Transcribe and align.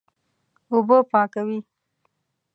اوبه 0.71 0.97
پاکوي. 1.11 1.59